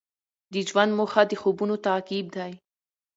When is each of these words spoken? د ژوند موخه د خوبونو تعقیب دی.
د 0.53 0.53
ژوند 0.67 0.91
موخه 0.97 1.21
د 1.27 1.31
خوبونو 1.41 1.75
تعقیب 1.85 2.25
دی. 2.35 2.51